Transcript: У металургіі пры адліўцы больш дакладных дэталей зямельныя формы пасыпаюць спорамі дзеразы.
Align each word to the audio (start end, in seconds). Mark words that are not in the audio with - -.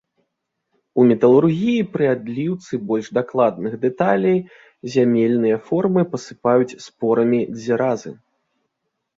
У 1.01 1.03
металургіі 1.09 1.81
пры 1.97 2.05
адліўцы 2.13 2.73
больш 2.91 3.07
дакладных 3.17 3.73
дэталей 3.85 4.39
зямельныя 4.95 5.57
формы 5.69 6.01
пасыпаюць 6.15 6.77
спорамі 6.87 7.39
дзеразы. 7.61 8.11